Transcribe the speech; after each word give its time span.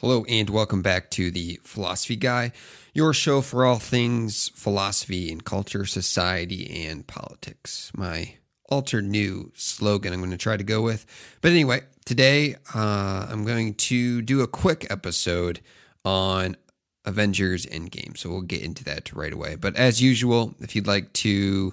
Hello, 0.00 0.26
and 0.28 0.50
welcome 0.50 0.82
back 0.82 1.10
to 1.12 1.30
the 1.30 1.58
Philosophy 1.62 2.16
Guy, 2.16 2.52
your 2.92 3.14
show 3.14 3.40
for 3.40 3.64
all 3.64 3.78
things 3.78 4.50
philosophy 4.54 5.32
and 5.32 5.42
culture, 5.42 5.86
society, 5.86 6.84
and 6.84 7.06
politics. 7.06 7.90
My 7.96 8.34
alter 8.68 9.00
new 9.00 9.52
slogan 9.54 10.12
I'm 10.12 10.20
going 10.20 10.32
to 10.32 10.36
try 10.36 10.58
to 10.58 10.62
go 10.62 10.82
with. 10.82 11.06
But 11.40 11.52
anyway, 11.52 11.80
today 12.04 12.56
uh, 12.74 13.26
I'm 13.30 13.46
going 13.46 13.72
to 13.72 14.20
do 14.20 14.42
a 14.42 14.46
quick 14.46 14.86
episode 14.90 15.62
on 16.04 16.58
Avengers 17.06 17.64
Endgame. 17.64 18.18
So 18.18 18.28
we'll 18.28 18.42
get 18.42 18.60
into 18.60 18.84
that 18.84 19.10
right 19.14 19.32
away. 19.32 19.54
But 19.54 19.76
as 19.76 20.02
usual, 20.02 20.54
if 20.60 20.76
you'd 20.76 20.86
like 20.86 21.10
to 21.14 21.72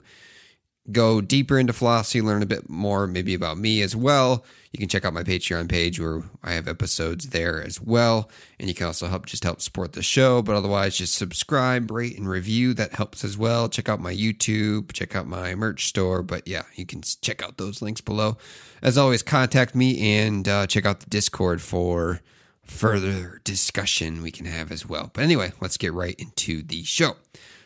go 0.92 1.22
deeper 1.22 1.58
into 1.58 1.74
philosophy, 1.74 2.22
learn 2.22 2.44
a 2.44 2.48
bit 2.48 2.70
more 2.70 3.08
maybe 3.08 3.34
about 3.34 3.58
me 3.58 3.82
as 3.82 3.96
well, 3.96 4.44
you 4.74 4.80
can 4.80 4.90
check 4.90 5.06
out 5.06 5.14
my 5.14 5.22
Patreon 5.22 5.70
page 5.70 6.00
where 6.00 6.24
I 6.42 6.54
have 6.54 6.68
episodes 6.68 7.30
there 7.30 7.62
as 7.64 7.80
well. 7.80 8.28
And 8.60 8.68
you 8.68 8.74
can 8.74 8.88
also 8.88 9.08
help 9.08 9.28
just 9.28 9.44
help 9.44 9.62
support 9.62 9.94
the 9.94 10.02
show. 10.02 10.42
But 10.42 10.56
otherwise, 10.56 10.98
just 10.98 11.14
subscribe, 11.14 11.92
rate, 11.92 12.18
and 12.18 12.28
review. 12.28 12.74
That 12.74 12.94
helps 12.94 13.24
as 13.24 13.38
well. 13.38 13.70
Check 13.70 13.88
out 13.88 14.00
my 14.00 14.14
YouTube, 14.14 14.92
check 14.92 15.16
out 15.16 15.28
my 15.28 15.54
merch 15.54 15.86
store. 15.86 16.24
But 16.24 16.48
yeah, 16.48 16.64
you 16.74 16.88
can 16.88 17.04
check 17.04 17.44
out 17.44 17.60
those 17.60 17.84
links 17.84 18.02
below. 18.02 18.38
As 18.82 18.98
always, 18.98 19.22
contact 19.22 19.76
me 19.76 20.18
and 20.18 20.48
uh, 20.48 20.66
check 20.66 20.88
out 20.88 21.02
the 21.02 21.10
Discord 21.10 21.62
for 21.62 22.22
further 22.64 23.42
discussion 23.44 24.24
we 24.24 24.32
can 24.32 24.48
have 24.48 24.72
as 24.72 24.88
well. 24.88 25.12
But 25.14 25.24
anyway, 25.24 25.52
let's 25.62 25.78
get 25.78 25.94
right 25.94 26.16
into 26.18 26.64
the 26.64 26.84
show. 26.84 27.18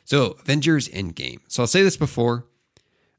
So, 0.03 0.35
Avengers 0.41 0.89
Endgame. 0.89 1.39
So, 1.47 1.63
I'll 1.63 1.67
say 1.67 1.83
this 1.83 1.97
before. 1.97 2.45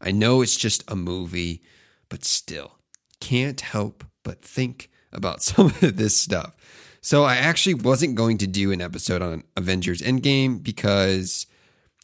I 0.01 0.11
know 0.11 0.43
it's 0.43 0.57
just 0.57 0.85
a 0.91 0.97
movie, 0.97 1.63
but 2.09 2.25
still, 2.25 2.79
can't 3.21 3.61
help 3.61 4.05
but 4.23 4.43
think 4.43 4.91
about 5.13 5.43
some 5.43 5.67
of 5.67 5.97
this 5.97 6.17
stuff. 6.17 6.55
So 7.01 7.25
I 7.25 7.37
actually 7.37 7.75
wasn't 7.75 8.17
going 8.17 8.39
to 8.39 8.47
do 8.47 8.73
an 8.73 8.81
episode 8.81 9.23
on 9.23 9.45
Avengers 9.57 10.03
Endgame 10.03 10.63
because, 10.63 11.47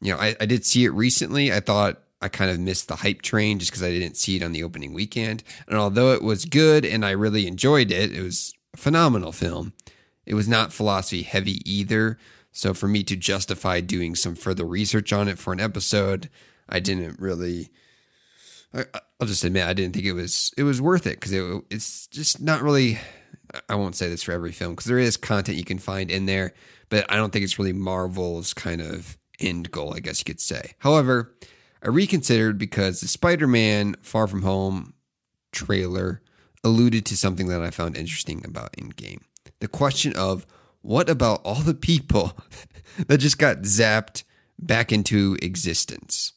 you 0.01 0.13
know, 0.13 0.19
I, 0.19 0.37
I 0.41 0.47
did 0.47 0.65
see 0.65 0.85
it 0.85 0.91
recently. 0.91 1.53
I 1.53 1.61
thought 1.61 2.01
I 2.23 2.29
kind 2.29 2.51
of 2.51 2.59
missed 2.59 2.89
the 2.89 2.97
hype 2.97 3.21
train 3.21 3.59
just 3.59 3.71
because 3.71 3.83
I 3.83 3.91
didn't 3.91 4.17
see 4.17 4.37
it 4.37 4.43
on 4.43 4.53
the 4.53 4.63
opening 4.63 4.95
weekend. 4.95 5.43
And 5.69 5.77
although 5.77 6.13
it 6.13 6.23
was 6.23 6.45
good 6.45 6.87
and 6.87 7.05
I 7.05 7.11
really 7.11 7.47
enjoyed 7.47 7.91
it, 7.91 8.13
it 8.13 8.23
was 8.23 8.55
a 8.73 8.79
phenomenal 8.79 9.33
film. 9.33 9.75
It 10.25 10.35
was 10.35 10.49
not 10.49 10.73
philosophy 10.73 11.23
heavy 11.23 11.61
either. 11.71 12.19
So 12.51 12.73
for 12.73 12.89
me 12.89 13.03
to 13.05 13.17
justify 13.17 13.81
doing 13.81 14.15
some 14.15 14.37
further 14.37 14.65
research 14.65 15.13
on 15.13 15.29
it 15.29 15.39
for 15.39 15.53
an 15.53 15.61
episode, 15.61 16.31
I 16.69 16.81
didn't 16.81 17.21
really 17.21 17.71
I, 18.75 19.01
will 19.21 19.27
just 19.27 19.45
admit 19.45 19.67
I 19.67 19.73
didn't 19.73 19.95
think 19.95 20.07
it 20.07 20.13
was 20.13 20.53
it 20.57 20.65
was 20.65 20.81
worth 20.81 21.07
it 21.07 21.21
because 21.21 21.33
it, 21.33 21.65
it's 21.71 22.07
just 22.09 22.41
not 22.41 22.63
really. 22.63 22.99
I 23.69 23.77
won't 23.77 23.95
say 23.95 24.09
this 24.09 24.25
for 24.25 24.33
every 24.33 24.51
film 24.51 24.73
because 24.73 24.87
there 24.87 24.99
is 24.99 25.17
content 25.17 25.59
you 25.59 25.65
can 25.65 25.79
find 25.79 26.11
in 26.11 26.27
there, 26.27 26.55
but 26.89 27.07
I 27.09 27.15
don't 27.17 27.33
think 27.33 27.45
it's 27.45 27.59
really 27.59 27.73
Marvel's 27.73 28.53
kind 28.53 28.81
of 28.81 29.17
end 29.39 29.71
goal, 29.71 29.95
I 29.95 30.01
guess 30.01 30.19
you 30.19 30.25
could 30.25 30.41
say. 30.41 30.73
However, 30.79 31.33
I 31.81 31.89
reconsidered 31.89 32.59
because 32.59 33.01
the 33.01 33.07
Spider-Man 33.07 33.95
Far 34.03 34.27
From 34.27 34.43
Home 34.43 34.95
trailer 35.53 36.21
alluded 36.65 37.07
to 37.07 37.17
something 37.17 37.47
that 37.49 37.63
I 37.63 37.71
found 37.71 37.97
interesting 37.97 38.43
about 38.45 38.73
Endgame. 38.73 39.21
The 39.61 39.69
question 39.69 40.17
of 40.17 40.47
what 40.81 41.09
about 41.09 41.43
all 41.45 41.61
the 41.61 41.75
people 41.75 42.37
that 43.07 43.19
just 43.19 43.39
got 43.39 43.59
zapped 43.59 44.25
back 44.59 44.91
into 44.91 45.37
existence? 45.43 46.33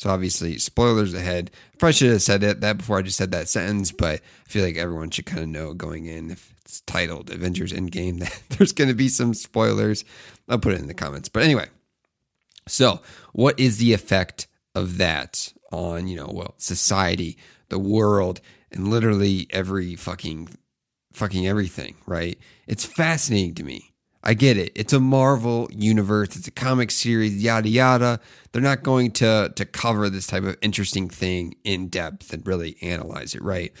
So 0.00 0.08
obviously, 0.08 0.56
spoilers 0.56 1.12
ahead. 1.12 1.50
I 1.74 1.76
probably 1.76 1.92
should 1.92 2.10
have 2.10 2.22
said 2.22 2.42
it, 2.42 2.62
that 2.62 2.78
before 2.78 2.96
I 2.96 3.02
just 3.02 3.18
said 3.18 3.32
that 3.32 3.50
sentence, 3.50 3.92
but 3.92 4.22
I 4.22 4.48
feel 4.48 4.64
like 4.64 4.78
everyone 4.78 5.10
should 5.10 5.26
kind 5.26 5.42
of 5.42 5.48
know 5.50 5.74
going 5.74 6.06
in 6.06 6.30
if 6.30 6.54
it's 6.64 6.80
titled 6.80 7.28
Avengers 7.28 7.70
Endgame 7.70 8.18
that 8.20 8.40
there's 8.48 8.72
going 8.72 8.88
to 8.88 8.94
be 8.94 9.08
some 9.08 9.34
spoilers. 9.34 10.06
I'll 10.48 10.58
put 10.58 10.72
it 10.72 10.80
in 10.80 10.86
the 10.86 10.94
comments. 10.94 11.28
But 11.28 11.42
anyway, 11.42 11.68
so 12.66 13.02
what 13.34 13.60
is 13.60 13.76
the 13.76 13.92
effect 13.92 14.46
of 14.74 14.96
that 14.96 15.52
on, 15.70 16.08
you 16.08 16.16
know, 16.16 16.30
well, 16.32 16.54
society, 16.56 17.36
the 17.68 17.78
world, 17.78 18.40
and 18.72 18.88
literally 18.88 19.48
every 19.50 19.96
fucking 19.96 20.48
fucking 21.12 21.46
everything, 21.46 21.96
right? 22.06 22.38
It's 22.66 22.86
fascinating 22.86 23.54
to 23.56 23.64
me. 23.64 23.89
I 24.22 24.34
get 24.34 24.56
it. 24.56 24.72
It's 24.74 24.92
a 24.92 25.00
Marvel 25.00 25.68
universe. 25.72 26.36
It's 26.36 26.46
a 26.46 26.52
comic 26.52 26.90
series, 26.90 27.42
yada 27.42 27.68
yada. 27.68 28.20
They're 28.52 28.60
not 28.62 28.82
going 28.82 29.12
to 29.12 29.52
to 29.54 29.64
cover 29.64 30.10
this 30.10 30.26
type 30.26 30.44
of 30.44 30.56
interesting 30.60 31.08
thing 31.08 31.54
in 31.64 31.88
depth 31.88 32.32
and 32.32 32.46
really 32.46 32.76
analyze 32.82 33.34
it, 33.34 33.42
right? 33.42 33.72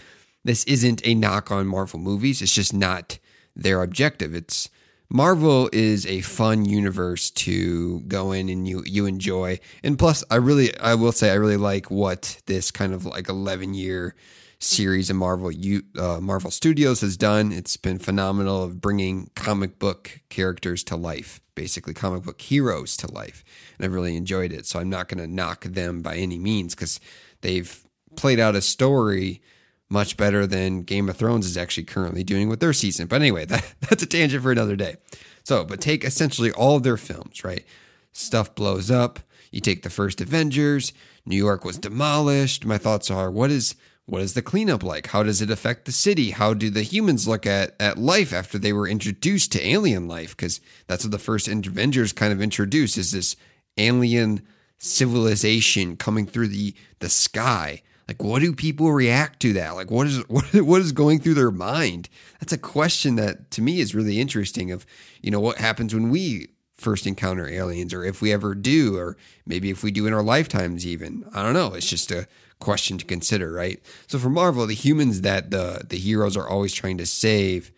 This 0.44 0.64
isn't 0.64 1.06
a 1.06 1.14
knock 1.14 1.50
on 1.50 1.66
Marvel 1.66 2.00
movies. 2.00 2.40
It's 2.40 2.54
just 2.54 2.72
not 2.72 3.18
their 3.54 3.82
objective. 3.82 4.34
It's 4.34 4.70
Marvel 5.10 5.68
is 5.72 6.06
a 6.06 6.20
fun 6.22 6.64
universe 6.64 7.30
to 7.30 8.00
go 8.02 8.32
in 8.32 8.48
and 8.48 8.66
you 8.66 8.82
you 8.86 9.06
enjoy. 9.06 9.58
And 9.82 9.98
plus, 9.98 10.24
I 10.30 10.36
really 10.36 10.76
I 10.78 10.94
will 10.94 11.12
say 11.12 11.30
I 11.30 11.34
really 11.34 11.58
like 11.58 11.90
what 11.90 12.40
this 12.46 12.70
kind 12.70 12.94
of 12.94 13.04
like 13.04 13.28
11 13.28 13.74
year 13.74 14.14
series 14.60 15.08
of 15.08 15.16
Marvel 15.16 15.50
uh, 15.98 16.20
Marvel 16.20 16.50
Studios 16.50 17.00
has 17.00 17.16
done. 17.16 17.50
It's 17.50 17.76
been 17.76 17.98
phenomenal 17.98 18.62
of 18.62 18.80
bringing 18.80 19.30
comic 19.34 19.78
book 19.78 20.20
characters 20.28 20.84
to 20.84 20.96
life, 20.96 21.40
basically 21.54 21.94
comic 21.94 22.22
book 22.22 22.40
heroes 22.40 22.96
to 22.98 23.10
life, 23.10 23.42
and 23.76 23.84
I've 23.84 23.94
really 23.94 24.16
enjoyed 24.16 24.52
it. 24.52 24.66
So 24.66 24.78
I'm 24.78 24.90
not 24.90 25.08
going 25.08 25.22
to 25.22 25.26
knock 25.26 25.64
them 25.64 26.02
by 26.02 26.16
any 26.16 26.38
means 26.38 26.74
because 26.74 27.00
they've 27.40 27.84
played 28.16 28.38
out 28.38 28.54
a 28.54 28.60
story 28.60 29.40
much 29.88 30.16
better 30.16 30.46
than 30.46 30.82
Game 30.82 31.08
of 31.08 31.16
Thrones 31.16 31.46
is 31.46 31.56
actually 31.56 31.84
currently 31.84 32.22
doing 32.22 32.48
with 32.48 32.60
their 32.60 32.72
season. 32.72 33.06
But 33.06 33.22
anyway, 33.22 33.44
that, 33.46 33.74
that's 33.80 34.02
a 34.02 34.06
tangent 34.06 34.42
for 34.42 34.52
another 34.52 34.76
day. 34.76 34.96
So, 35.42 35.64
but 35.64 35.80
take 35.80 36.04
essentially 36.04 36.52
all 36.52 36.76
of 36.76 36.82
their 36.82 36.98
films, 36.98 37.42
right? 37.42 37.64
Stuff 38.12 38.54
blows 38.54 38.90
up. 38.90 39.20
You 39.50 39.60
take 39.60 39.82
the 39.82 39.90
first 39.90 40.20
Avengers, 40.20 40.92
New 41.26 41.36
York 41.36 41.64
was 41.64 41.76
demolished. 41.76 42.64
My 42.64 42.78
thoughts 42.78 43.10
are 43.10 43.30
what 43.30 43.50
is 43.50 43.74
what 44.10 44.22
is 44.22 44.34
the 44.34 44.42
cleanup 44.42 44.82
like? 44.82 45.06
How 45.06 45.22
does 45.22 45.40
it 45.40 45.52
affect 45.52 45.84
the 45.84 45.92
city? 45.92 46.32
How 46.32 46.52
do 46.52 46.68
the 46.68 46.82
humans 46.82 47.28
look 47.28 47.46
at, 47.46 47.76
at 47.78 47.96
life 47.96 48.32
after 48.32 48.58
they 48.58 48.72
were 48.72 48.88
introduced 48.88 49.52
to 49.52 49.64
alien 49.64 50.08
life? 50.08 50.36
Because 50.36 50.60
that's 50.88 51.04
what 51.04 51.12
the 51.12 51.18
first 51.20 51.46
Avengers 51.46 52.12
kind 52.12 52.32
of 52.32 52.42
introduced 52.42 52.98
is 52.98 53.12
this 53.12 53.36
alien 53.78 54.42
civilization 54.78 55.96
coming 55.96 56.26
through 56.26 56.48
the 56.48 56.74
the 56.98 57.08
sky. 57.08 57.82
Like, 58.08 58.20
what 58.20 58.42
do 58.42 58.52
people 58.52 58.90
react 58.90 59.38
to 59.42 59.52
that? 59.52 59.76
Like, 59.76 59.92
what 59.92 60.08
is 60.08 60.18
what 60.28 60.52
what 60.54 60.80
is 60.80 60.90
going 60.90 61.20
through 61.20 61.34
their 61.34 61.52
mind? 61.52 62.08
That's 62.40 62.52
a 62.52 62.58
question 62.58 63.14
that 63.14 63.52
to 63.52 63.62
me 63.62 63.78
is 63.78 63.94
really 63.94 64.18
interesting. 64.18 64.72
Of 64.72 64.86
you 65.22 65.30
know 65.30 65.38
what 65.38 65.58
happens 65.58 65.94
when 65.94 66.10
we 66.10 66.48
first 66.74 67.06
encounter 67.06 67.48
aliens, 67.48 67.94
or 67.94 68.04
if 68.04 68.20
we 68.20 68.32
ever 68.32 68.56
do, 68.56 68.96
or 68.96 69.16
maybe 69.46 69.70
if 69.70 69.84
we 69.84 69.92
do 69.92 70.06
in 70.06 70.14
our 70.14 70.22
lifetimes, 70.22 70.84
even. 70.84 71.24
I 71.32 71.44
don't 71.44 71.54
know. 71.54 71.74
It's 71.74 71.88
just 71.88 72.10
a 72.10 72.26
question 72.60 72.98
to 72.98 73.04
consider, 73.04 73.52
right? 73.52 73.82
So 74.06 74.18
for 74.18 74.30
Marvel, 74.30 74.66
the 74.66 74.74
humans 74.74 75.22
that 75.22 75.50
the 75.50 75.84
the 75.88 75.98
heroes 75.98 76.36
are 76.36 76.48
always 76.48 76.72
trying 76.72 76.98
to 76.98 77.06
save, 77.06 77.72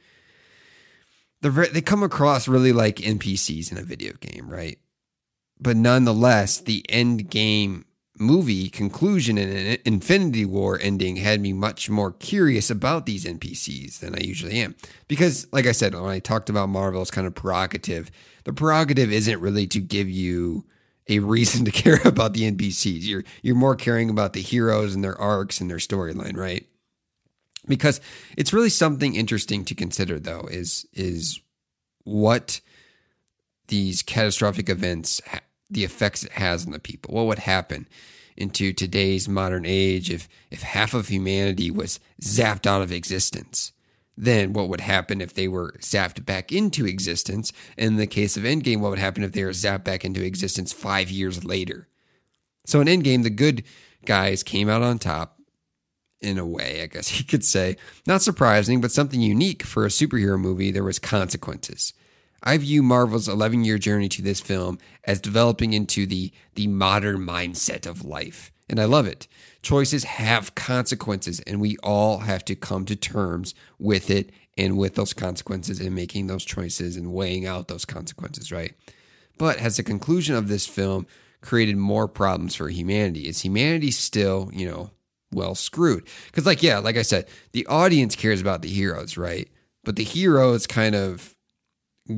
they 1.41 1.49
they 1.49 1.81
come 1.81 2.03
across 2.03 2.49
really 2.49 2.73
like 2.73 2.97
NPCs 2.97 3.73
in 3.73 3.79
a 3.79 3.83
video 3.83 4.13
game, 4.15 4.49
right? 4.49 4.79
But 5.61 5.77
nonetheless, 5.77 6.59
the 6.59 6.85
end 6.89 7.31
game 7.31 7.85
movie 8.19 8.69
conclusion 8.69 9.39
and 9.39 9.53
an 9.53 9.79
Infinity 9.85 10.45
War 10.45 10.79
ending 10.81 11.17
had 11.17 11.41
me 11.41 11.53
much 11.53 11.89
more 11.89 12.13
curious 12.13 12.71
about 12.71 13.07
these 13.07 13.25
NPCs 13.25 14.01
than 14.01 14.15
I 14.15 14.21
usually 14.21 14.61
am. 14.61 14.75
Because, 15.09 15.47
like 15.53 15.67
I 15.67 15.73
said, 15.73 15.95
when 15.95 16.05
I 16.05 16.19
talked 16.19 16.51
about 16.51 16.69
Marvel's 16.69 17.11
kind 17.11 17.27
of 17.27 17.35
prerogative, 17.35 18.11
the 18.45 18.53
prerogative 18.53 19.13
isn't 19.13 19.41
really 19.41 19.67
to 19.69 19.81
give 19.81 20.09
you 20.09 20.65
a 21.09 21.19
reason 21.21 21.65
to 21.67 21.71
care 21.71 22.01
about 22.05 22.35
the 22.35 22.51
NPCs. 22.51 23.03
You're 23.03 23.25
you're 23.43 23.55
more 23.55 23.77
caring 23.77 24.11
about 24.11 24.33
the 24.33 24.43
heroes 24.43 24.95
and 24.95 25.03
their 25.03 25.19
arcs 25.21 25.61
and 25.61 25.71
their 25.71 25.79
storyline, 25.79 26.37
right? 26.37 26.67
Because 27.67 28.01
it's 28.37 28.53
really 28.53 28.71
something 28.71 29.15
interesting 29.15 29.65
to 29.67 29.75
consider 29.75 30.19
though 30.19 30.49
is 30.51 30.87
is 30.93 31.41
what 32.05 32.61
these 33.69 34.03
catastrophic 34.03 34.69
events 34.69 35.21
the 35.71 35.85
effects 35.85 36.23
it 36.23 36.33
has 36.33 36.67
on 36.67 36.73
the 36.73 36.79
people. 36.79 37.15
What 37.15 37.27
would 37.27 37.39
happen 37.41 37.89
into 38.37 38.73
today's 38.73 39.29
modern 39.29 39.65
age 39.67 40.11
if 40.11 40.29
if 40.51 40.63
half 40.63 40.95
of 40.95 41.09
humanity 41.09 41.71
was 41.71 42.01
zapped 42.21 42.67
out 42.67 42.83
of 42.83 42.93
existence? 42.93 43.73
Then 44.17 44.53
what 44.53 44.69
would 44.69 44.81
happen 44.81 45.21
if 45.21 45.35
they 45.35 45.49
were 45.49 45.73
zapped 45.79 46.25
back 46.25 46.53
into 46.53 46.87
existence? 46.87 47.53
In 47.77 47.97
the 47.97 48.07
case 48.07 48.37
of 48.37 48.43
Endgame, 48.45 48.81
what 48.81 48.91
would 48.91 48.99
happen 48.99 49.25
if 49.25 49.33
they 49.33 49.45
were 49.45 49.51
zapped 49.51 49.85
back 49.85 50.05
into 50.05 50.25
existence 50.25 50.73
five 50.73 51.11
years 51.11 51.45
later? 51.45 51.89
So 52.67 52.81
in 52.81 52.89
Endgame, 52.89 53.23
the 53.23 53.31
good 53.31 53.65
guys 54.05 54.43
came 54.43 54.69
out 54.69 54.83
on 54.83 54.99
top 54.99 55.39
in 56.21 56.39
a 56.39 56.47
way, 56.47 56.83
I 56.83 56.87
guess 56.87 57.19
you 57.19 57.25
could 57.25 57.45
say. 57.45 57.77
Not 58.07 58.23
surprising, 58.23 58.81
but 58.81 58.93
something 58.93 59.21
unique 59.21 59.63
for 59.63 59.85
a 59.85 59.89
superhero 59.89 60.39
movie, 60.39 60.71
there 60.71 60.85
was 60.85 60.99
consequences. 60.99 61.93
I 62.45 62.57
view 62.59 62.83
Marvel's 62.83 63.29
11 63.29 63.65
year 63.65 63.79
journey 63.79 64.09
to 64.11 64.23
this 64.23 64.41
film 64.41 64.79
as 65.05 65.21
developing 65.21 65.73
into 65.73 66.07
the, 66.07 66.33
the 66.55 66.67
modern 66.67 67.25
mindset 67.25 67.87
of 67.87 68.05
life. 68.05 68.53
And 68.69 68.81
I 68.81 68.85
love 68.85 69.07
it. 69.07 69.29
Choices 69.63 70.05
have 70.05 70.55
consequences, 70.55 71.41
and 71.41 71.61
we 71.61 71.77
all 71.83 72.19
have 72.19 72.45
to 72.47 72.55
come 72.55 72.85
to 72.87 72.97
terms 72.97 73.55
with 73.79 74.11
it 74.11 74.31
and 74.59 74.77
with 74.77 74.97
those 74.97 75.13
consequences 75.13 75.81
and 75.81 75.95
making 75.95 76.27
those 76.27 76.45
choices 76.45 76.97
and 76.97 77.13
weighing 77.13 77.47
out 77.47 77.69
those 77.69 77.85
consequences, 77.85 78.51
right? 78.53 78.75
But 79.39 79.59
has 79.59 79.77
the 79.77 79.83
conclusion 79.83 80.35
of 80.35 80.49
this 80.49 80.67
film 80.67 81.07
created 81.41 81.77
more 81.77 82.09
problems 82.09 82.55
for 82.55 82.69
humanity? 82.69 83.29
Is 83.29 83.41
humanity 83.41 83.91
still, 83.91 84.51
you 84.53 84.69
know, 84.69 84.91
well 85.33 85.55
screwed? 85.55 86.07
Because, 86.27 86.47
like, 86.47 86.63
yeah, 86.63 86.79
like 86.79 86.97
I 86.97 87.03
said, 87.03 87.29
the 87.53 87.67
audience 87.67 88.17
cares 88.17 88.41
about 88.41 88.63
the 88.63 88.69
heroes, 88.69 89.17
right? 89.17 89.49
But 89.85 89.97
the 89.97 90.05
heroes 90.05 90.67
kind 90.67 90.95
of 90.95 91.35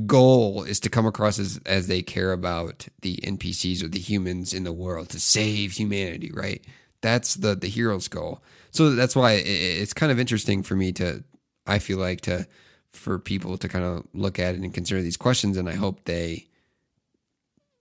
goal 0.06 0.64
is 0.64 0.80
to 0.80 0.90
come 0.90 1.06
across 1.06 1.38
as, 1.38 1.60
as 1.66 1.86
they 1.88 2.02
care 2.02 2.32
about 2.32 2.88
the 3.02 3.16
NPCs 3.16 3.82
or 3.82 3.88
the 3.88 3.98
humans 3.98 4.54
in 4.54 4.64
the 4.64 4.72
world 4.72 5.10
to 5.10 5.20
save 5.20 5.72
humanity, 5.72 6.30
right? 6.32 6.64
That's 7.04 7.34
the 7.34 7.54
the 7.54 7.68
hero's 7.68 8.08
goal. 8.08 8.42
So 8.70 8.94
that's 8.94 9.14
why 9.14 9.32
it's 9.32 9.92
kind 9.92 10.10
of 10.10 10.18
interesting 10.18 10.62
for 10.62 10.74
me 10.74 10.90
to, 10.92 11.22
I 11.66 11.78
feel 11.78 11.98
like 11.98 12.22
to, 12.22 12.46
for 12.92 13.18
people 13.18 13.58
to 13.58 13.68
kind 13.68 13.84
of 13.84 14.06
look 14.14 14.38
at 14.38 14.54
it 14.54 14.62
and 14.62 14.72
consider 14.72 15.02
these 15.02 15.18
questions, 15.18 15.58
and 15.58 15.68
I 15.68 15.74
hope 15.74 16.06
they 16.06 16.46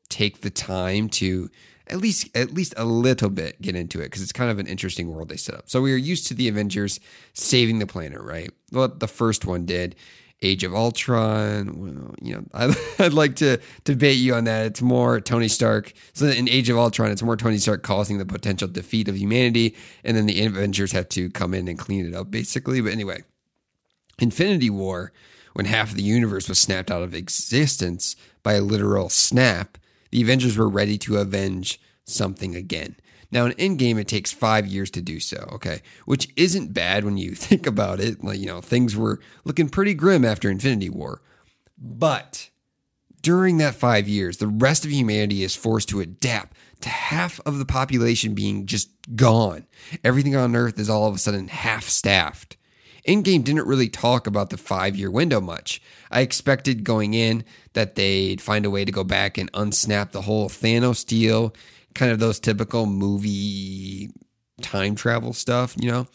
take 0.09 0.41
the 0.41 0.49
time 0.49 1.07
to 1.09 1.49
at 1.87 1.99
least 1.99 2.35
at 2.35 2.53
least 2.53 2.73
a 2.75 2.83
little 2.83 3.29
bit 3.29 3.61
get 3.61 3.77
into 3.77 4.01
it 4.01 4.05
because 4.05 4.21
it's 4.21 4.33
kind 4.33 4.51
of 4.51 4.59
an 4.59 4.67
interesting 4.67 5.07
world 5.09 5.29
they 5.29 5.37
set 5.37 5.55
up. 5.55 5.69
So 5.69 5.81
we 5.81 5.93
are 5.93 6.03
used 6.11 6.27
to 6.27 6.33
the 6.33 6.49
Avengers 6.49 6.99
saving 7.31 7.79
the 7.79 7.87
planet, 7.87 8.19
right? 8.19 8.51
Well, 8.73 8.89
the 8.89 9.07
first 9.07 9.45
one 9.45 9.65
did. 9.65 9.95
Age 10.43 10.63
of 10.63 10.75
Ultron. 10.75 12.15
You 12.21 12.35
know, 12.35 12.43
I'd, 12.53 12.75
I'd, 12.99 13.13
like 13.13 13.35
to 13.37 13.59
debate 13.83 14.17
you 14.17 14.35
on 14.35 14.43
that. 14.43 14.65
It's 14.65 14.81
more 14.81 15.19
Tony 15.21 15.47
Stark. 15.47 15.93
So 16.13 16.27
in 16.27 16.49
Age 16.49 16.69
of 16.69 16.77
Ultron, 16.77 17.11
it's 17.11 17.23
more 17.23 17.37
Tony 17.37 17.57
Stark 17.57 17.81
causing 17.81 18.17
the 18.17 18.25
potential 18.25 18.67
defeat 18.67 19.07
of 19.07 19.17
humanity, 19.17 19.75
and 20.03 20.15
then 20.15 20.25
the 20.25 20.45
Avengers 20.45 20.91
have 20.91 21.09
to 21.09 21.29
come 21.29 21.53
in 21.53 21.67
and 21.67 21.79
clean 21.79 22.05
it 22.05 22.13
up, 22.13 22.29
basically. 22.29 22.81
But 22.81 22.91
anyway, 22.91 23.23
Infinity 24.19 24.69
War, 24.69 25.11
when 25.53 25.65
half 25.65 25.91
of 25.91 25.95
the 25.95 26.03
universe 26.03 26.49
was 26.49 26.59
snapped 26.59 26.91
out 26.91 27.03
of 27.03 27.15
existence 27.15 28.15
by 28.43 28.53
a 28.53 28.61
literal 28.61 29.09
snap, 29.09 29.77
the 30.11 30.21
Avengers 30.21 30.57
were 30.57 30.69
ready 30.69 30.97
to 30.99 31.17
avenge 31.17 31.79
something 32.05 32.55
again. 32.55 32.95
Now, 33.33 33.47
in 33.47 33.53
Endgame, 33.53 33.99
it 33.99 34.07
takes 34.07 34.31
five 34.31 34.67
years 34.67 34.91
to 34.91 35.01
do 35.01 35.19
so, 35.19 35.49
okay? 35.53 35.81
Which 36.05 36.27
isn't 36.35 36.71
bad 36.71 37.03
when 37.03 37.17
you 37.17 37.31
think 37.35 37.65
about 37.65 37.99
it. 37.99 38.23
Like, 38.23 38.39
you 38.39 38.45
know, 38.45 38.61
things 38.61 38.95
were 38.95 39.19
looking 39.43 39.69
pretty 39.69 39.95
grim 39.95 40.23
after 40.23 40.51
Infinity 40.51 40.89
War. 40.89 41.23
But 41.75 42.51
during 43.23 43.57
that 43.57 43.73
five 43.73 44.07
years, 44.07 44.37
the 44.37 44.47
rest 44.47 44.85
of 44.85 44.91
humanity 44.91 45.43
is 45.43 45.55
forced 45.55 45.89
to 45.89 45.99
adapt 45.99 46.55
to 46.81 46.89
half 46.89 47.39
of 47.43 47.57
the 47.57 47.65
population 47.65 48.35
being 48.35 48.67
just 48.67 48.91
gone. 49.15 49.65
Everything 50.03 50.35
on 50.35 50.55
Earth 50.55 50.77
is 50.77 50.89
all 50.89 51.07
of 51.07 51.15
a 51.15 51.17
sudden 51.17 51.47
half 51.47 51.85
staffed. 51.85 52.55
Endgame 53.07 53.43
didn't 53.43 53.67
really 53.67 53.89
talk 53.89 54.27
about 54.27 54.51
the 54.51 54.57
five 54.57 54.95
year 54.95 55.09
window 55.09 55.41
much. 55.41 55.81
I 56.11 56.21
expected 56.21 56.83
going 56.83 57.15
in 57.15 57.43
that 57.73 57.95
they'd 57.95 58.39
find 58.39 58.65
a 58.65 58.69
way 58.69 58.85
to 58.85 58.91
go 58.91 59.03
back 59.03 59.37
and 59.37 59.51
unsnap 59.53 60.11
the 60.11 60.21
whole 60.21 60.49
Thanos 60.49 61.05
deal, 61.05 61.53
kind 61.93 62.11
of 62.11 62.19
those 62.19 62.39
typical 62.39 62.85
movie 62.85 64.11
time 64.61 64.95
travel 64.95 65.33
stuff, 65.33 65.75
you 65.79 65.89
know? 65.89 66.07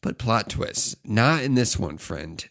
But 0.00 0.18
plot 0.18 0.48
twists, 0.48 0.96
not 1.04 1.42
in 1.42 1.54
this 1.54 1.78
one, 1.78 1.98
friend. 1.98 2.46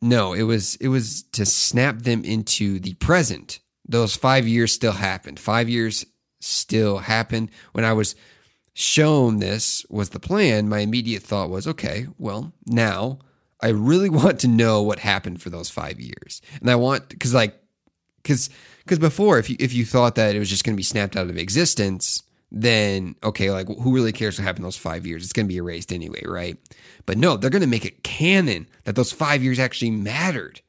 No, 0.00 0.32
it 0.32 0.42
was 0.42 0.76
it 0.76 0.88
was 0.88 1.22
to 1.32 1.44
snap 1.46 2.00
them 2.00 2.24
into 2.24 2.78
the 2.78 2.94
present. 2.94 3.60
Those 3.86 4.16
5 4.16 4.46
years 4.46 4.72
still 4.72 4.92
happened. 4.92 5.40
5 5.40 5.68
years 5.68 6.04
still 6.40 6.98
happened 6.98 7.50
when 7.72 7.84
I 7.84 7.94
was 7.94 8.14
shown 8.78 9.38
this 9.38 9.84
was 9.90 10.10
the 10.10 10.20
plan, 10.20 10.68
my 10.68 10.78
immediate 10.78 11.22
thought 11.22 11.50
was, 11.50 11.66
okay, 11.66 12.06
well, 12.16 12.52
now 12.64 13.18
I 13.60 13.70
really 13.70 14.08
want 14.20 14.38
to 14.40 14.48
know 14.48 14.82
what 14.82 15.00
happened 15.00 15.42
for 15.42 15.50
those 15.50 15.68
five 15.68 16.00
years. 16.00 16.40
And 16.60 16.70
I 16.70 16.76
want, 16.76 17.18
cause 17.18 17.34
like, 17.34 17.57
cause, 18.28 18.50
cause 18.86 18.98
before, 18.98 19.38
if 19.38 19.50
you, 19.50 19.56
if 19.58 19.72
you 19.72 19.84
thought 19.84 20.14
that 20.14 20.36
it 20.36 20.38
was 20.38 20.50
just 20.50 20.64
going 20.64 20.74
to 20.74 20.78
be 20.78 20.82
snapped 20.82 21.16
out 21.16 21.28
of 21.28 21.36
existence, 21.36 22.22
then 22.50 23.14
okay, 23.22 23.50
like 23.50 23.66
who 23.66 23.94
really 23.94 24.12
cares 24.12 24.38
what 24.38 24.44
happened 24.44 24.64
those 24.64 24.76
five 24.76 25.06
years? 25.06 25.22
It's 25.22 25.32
going 25.32 25.46
to 25.46 25.52
be 25.52 25.58
erased 25.58 25.92
anyway, 25.92 26.22
right? 26.24 26.56
But 27.06 27.18
no, 27.18 27.36
they're 27.36 27.50
going 27.50 27.62
to 27.62 27.68
make 27.68 27.84
it 27.84 28.02
canon 28.02 28.66
that 28.84 28.94
those 28.96 29.12
five 29.12 29.42
years 29.42 29.58
actually 29.58 29.90
mattered. 29.90 30.60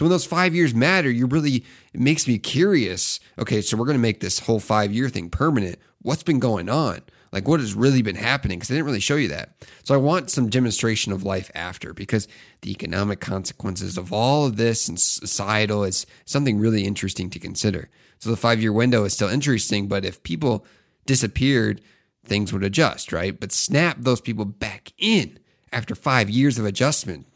So 0.00 0.06
when 0.06 0.12
those 0.12 0.24
five 0.24 0.54
years 0.54 0.74
matter, 0.74 1.10
you 1.10 1.26
really, 1.26 1.56
it 1.92 2.00
makes 2.00 2.26
me 2.26 2.38
curious. 2.38 3.20
Okay, 3.38 3.60
so 3.60 3.76
we're 3.76 3.84
going 3.84 3.98
to 3.98 4.00
make 4.00 4.20
this 4.20 4.38
whole 4.38 4.58
five 4.58 4.94
year 4.94 5.10
thing 5.10 5.28
permanent. 5.28 5.78
What's 6.00 6.22
been 6.22 6.38
going 6.38 6.70
on? 6.70 7.02
like 7.32 7.46
what 7.46 7.60
has 7.60 7.74
really 7.74 8.00
been 8.00 8.16
happening 8.16 8.58
because 8.58 8.68
they 8.68 8.76
didn't 8.76 8.86
really 8.86 8.98
show 8.98 9.16
you 9.16 9.28
that. 9.28 9.50
So 9.84 9.94
I 9.94 9.98
want 9.98 10.30
some 10.30 10.48
demonstration 10.48 11.12
of 11.12 11.22
life 11.22 11.50
after 11.54 11.92
because 11.92 12.26
the 12.62 12.70
economic 12.70 13.20
consequences 13.20 13.98
of 13.98 14.10
all 14.10 14.46
of 14.46 14.56
this 14.56 14.88
and 14.88 14.98
societal 14.98 15.84
is 15.84 16.06
something 16.24 16.58
really 16.58 16.84
interesting 16.84 17.28
to 17.30 17.38
consider. 17.38 17.90
So 18.20 18.30
the 18.30 18.36
five 18.36 18.62
year 18.62 18.72
window 18.72 19.04
is 19.04 19.12
still 19.12 19.28
interesting, 19.28 19.86
but 19.86 20.06
if 20.06 20.22
people 20.22 20.64
disappeared, 21.04 21.82
things 22.24 22.54
would 22.54 22.64
adjust, 22.64 23.12
right? 23.12 23.38
But 23.38 23.52
snap 23.52 23.98
those 24.00 24.22
people 24.22 24.46
back 24.46 24.92
in 24.96 25.38
after 25.70 25.94
five 25.94 26.30
years 26.30 26.58
of 26.58 26.64
adjustment. 26.64 27.26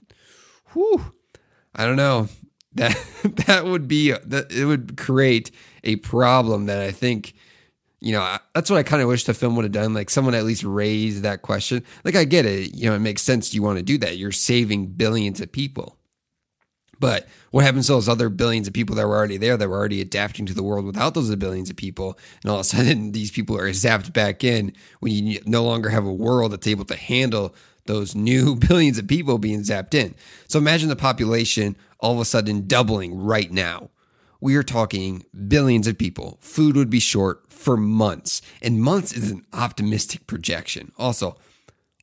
Whew. 0.72 1.12
I 1.74 1.84
don't 1.84 1.96
know. 1.96 2.28
That 2.74 2.96
that 3.46 3.64
would 3.66 3.88
be 3.88 4.12
that 4.12 4.52
it 4.52 4.64
would 4.64 4.96
create 4.96 5.50
a 5.82 5.96
problem 5.96 6.66
that 6.66 6.80
I 6.80 6.90
think 6.90 7.34
you 8.00 8.12
know, 8.12 8.36
that's 8.54 8.68
what 8.68 8.76
I 8.76 8.82
kind 8.82 9.00
of 9.00 9.08
wish 9.08 9.24
the 9.24 9.32
film 9.32 9.56
would 9.56 9.64
have 9.64 9.72
done. 9.72 9.94
Like 9.94 10.10
someone 10.10 10.34
at 10.34 10.44
least 10.44 10.62
raise 10.62 11.22
that 11.22 11.40
question. 11.40 11.82
Like 12.04 12.14
I 12.14 12.24
get 12.24 12.44
it, 12.44 12.74
you 12.74 12.90
know, 12.90 12.94
it 12.94 12.98
makes 12.98 13.22
sense 13.22 13.54
you 13.54 13.62
want 13.62 13.78
to 13.78 13.82
do 13.82 13.96
that. 13.98 14.18
You're 14.18 14.30
saving 14.30 14.88
billions 14.88 15.40
of 15.40 15.50
people. 15.50 15.96
But 17.00 17.26
what 17.50 17.64
happens 17.64 17.86
to 17.86 17.92
those 17.92 18.08
other 18.08 18.28
billions 18.28 18.68
of 18.68 18.74
people 18.74 18.94
that 18.96 19.06
were 19.06 19.16
already 19.16 19.36
there, 19.38 19.56
that 19.56 19.68
were 19.68 19.76
already 19.76 20.00
adapting 20.00 20.44
to 20.46 20.54
the 20.54 20.62
world 20.62 20.84
without 20.84 21.14
those 21.14 21.34
billions 21.36 21.70
of 21.70 21.76
people? 21.76 22.18
And 22.42 22.50
all 22.50 22.58
of 22.58 22.60
a 22.60 22.64
sudden, 22.64 23.12
these 23.12 23.30
people 23.30 23.56
are 23.56 23.70
zapped 23.70 24.12
back 24.12 24.44
in 24.44 24.74
when 25.00 25.12
you 25.12 25.40
no 25.46 25.64
longer 25.64 25.88
have 25.88 26.04
a 26.04 26.12
world 26.12 26.52
that's 26.52 26.66
able 26.66 26.84
to 26.84 26.96
handle 26.96 27.54
those 27.86 28.14
new 28.14 28.56
billions 28.68 28.98
of 28.98 29.06
people 29.06 29.38
being 29.38 29.60
zapped 29.60 29.94
in. 29.94 30.14
So 30.48 30.58
imagine 30.58 30.88
the 30.88 30.96
population 30.96 31.76
all 32.00 32.14
of 32.14 32.20
a 32.20 32.24
sudden 32.24 32.66
doubling 32.66 33.16
right 33.16 33.50
now 33.50 33.90
we 34.44 34.56
are 34.56 34.62
talking 34.62 35.24
billions 35.48 35.86
of 35.86 35.96
people. 35.96 36.36
Food 36.42 36.76
would 36.76 36.90
be 36.90 37.00
short 37.00 37.50
for 37.50 37.78
months, 37.78 38.42
and 38.60 38.78
months 38.78 39.10
is 39.14 39.30
an 39.30 39.46
optimistic 39.54 40.26
projection. 40.26 40.92
Also, 40.98 41.38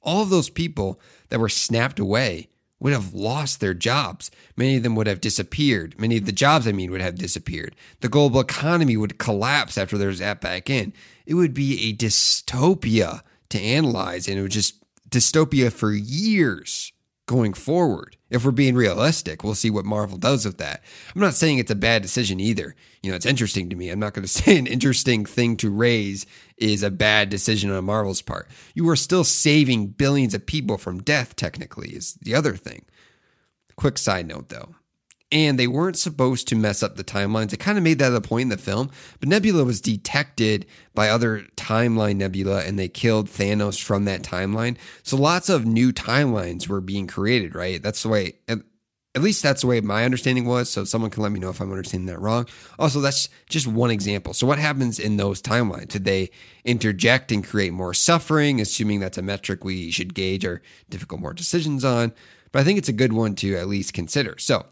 all 0.02 0.24
of 0.24 0.32
those 0.32 0.50
people 0.50 1.00
that 1.30 1.40
were 1.40 1.50
snapped 1.50 2.00
away 2.00 2.50
would 2.80 2.94
have 2.94 3.14
lost 3.14 3.60
their 3.60 3.76
jobs. 3.76 4.32
Many 4.58 4.78
of 4.78 4.82
them 4.82 4.96
would 4.96 5.06
have 5.06 5.22
disappeared. 5.22 6.00
Many 6.00 6.18
of 6.18 6.26
the 6.26 6.32
jobs, 6.32 6.68
I 6.68 6.72
mean, 6.72 6.90
would 6.90 7.00
have 7.00 7.14
disappeared. 7.14 7.76
The 8.00 8.10
global 8.10 8.40
economy 8.40 8.98
would 8.98 9.20
collapse 9.20 9.78
after 9.78 9.96
there's 9.96 10.18
that 10.18 10.42
back 10.42 10.68
in. 10.68 10.94
It 11.28 11.36
would 11.36 11.54
be 11.54 11.90
a 11.90 11.96
dystopia 11.96 13.22
to 13.50 13.62
analyze, 13.62 14.28
and 14.28 14.40
it 14.40 14.42
would 14.42 14.50
just 14.50 14.81
dystopia 15.12 15.72
for 15.72 15.92
years 15.92 16.92
going 17.28 17.54
forward. 17.54 18.18
If 18.30 18.44
we're 18.44 18.52
being 18.52 18.76
realistic, 18.76 19.44
we'll 19.44 19.56
see 19.56 19.70
what 19.70 19.86
Marvel 19.86 20.18
does 20.18 20.46
with 20.46 20.58
that. 20.58 20.84
I'm 21.14 21.22
not 21.22 21.34
saying 21.34 21.60
it's 21.60 21.72
a 21.72 21.76
bad 21.76 22.02
decision 22.02 22.40
either. 22.40 22.76
You 23.02 23.10
know, 23.10 23.16
it's 23.16 23.26
interesting 23.26 23.70
to 23.70 23.76
me. 23.76 23.90
I'm 23.90 24.00
not 24.00 24.14
going 24.14 24.24
to 24.28 24.28
say 24.28 24.58
an 24.58 24.68
interesting 24.68 25.26
thing 25.26 25.56
to 25.58 25.70
raise 25.70 26.26
is 26.58 26.84
a 26.84 26.92
bad 26.92 27.30
decision 27.30 27.72
on 27.72 27.86
Marvel's 27.86 28.22
part. 28.22 28.50
You 28.74 28.90
are 28.90 28.96
still 28.96 29.24
saving 29.24 29.88
billions 29.88 30.34
of 30.34 30.46
people 30.46 30.78
from 30.78 31.04
death, 31.04 31.36
technically, 31.36 31.90
is 31.90 32.16
the 32.16 32.36
other 32.36 32.56
thing. 32.56 32.86
Quick 33.76 33.98
side 33.98 34.28
note 34.28 34.50
though 34.50 34.76
and 35.32 35.58
they 35.58 35.68
weren't 35.68 35.98
supposed 35.98 36.48
to 36.50 36.56
mess 36.56 36.84
up 36.84 36.96
the 36.96 37.04
timelines. 37.04 37.54
It 37.54 37.60
kind 37.60 37.78
of 37.78 37.84
made 37.84 38.00
that 38.00 38.14
a 38.14 38.22
point 38.22 38.44
in 38.44 38.50
the 38.50 38.58
film, 38.58 38.92
but 39.20 39.30
Nebula 39.30 39.64
was 39.64 39.80
detected 39.80 40.66
by 40.94 41.10
other 41.10 41.46
timeline 41.56 42.18
Nebula 42.18 42.64
and 42.64 42.78
they 42.78 42.90
killed 42.90 43.28
Thanos 43.28 43.82
from 43.82 44.06
that 44.06 44.24
timeline. 44.24 44.78
So 45.04 45.16
lots 45.16 45.48
of 45.48 45.66
new 45.66 45.94
timelines 45.94 46.68
were 46.68 46.82
being 46.82 47.08
created, 47.08 47.56
right? 47.56 47.82
That's 47.82 48.04
the 48.04 48.10
way, 48.10 48.34
at, 48.50 48.60
least 49.16 49.42
that's 49.42 49.62
the 49.62 49.68
way 49.68 49.80
my 49.80 50.04
understanding 50.04 50.46
was. 50.46 50.70
So 50.70 50.84
someone 50.84 51.12
can 51.12 51.24
let 51.24 51.32
me 51.32 51.40
know 51.40 51.50
if 51.50 51.62
I'm 51.62 51.72
understanding 51.72 52.08
that 52.08 52.20
wrong. 52.20 52.48
Also, 52.78 53.00
that's 53.00 53.30
just 53.50 53.68
one 53.68 53.92
example. 53.92 54.34
So 54.34 54.46
what 54.46 54.60
happens 54.60 55.00
in 55.00 55.16
those 55.16 55.42
timelines? 55.42 55.90
Did 55.90 56.04
they 56.04 56.30
interject 56.66 57.32
and 57.32 57.46
create 57.46 57.72
more 57.72 57.94
suffering, 57.94 58.60
assuming 58.60 59.00
that's 59.00 59.18
a 59.18 59.22
metric 59.22 59.64
we 59.64 59.92
should 59.92 60.14
gauge 60.14 60.46
our 60.46 60.62
difficult 60.90 61.22
more 61.22 61.34
decisions 61.34 61.86
on? 61.86 62.12
But 62.52 62.60
I 62.60 62.64
think 62.66 62.78
it's 62.78 62.90
a 62.90 62.94
good 62.94 63.14
one 63.14 63.36
to 63.36 63.56
at 63.56 63.68
least 63.68 63.94
consider. 63.94 64.36
So, 64.38 64.66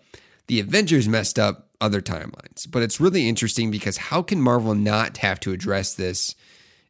the 0.50 0.60
Avengers 0.60 1.08
messed 1.08 1.38
up 1.38 1.70
other 1.80 2.02
timelines. 2.02 2.70
But 2.70 2.82
it's 2.82 3.00
really 3.00 3.30
interesting 3.30 3.70
because 3.70 3.98
how 3.98 4.24
can 4.24 4.42
Marvel 4.42 4.74
not 4.74 5.18
have 5.18 5.40
to 5.42 5.54
address 5.54 5.94
this? 5.94 6.36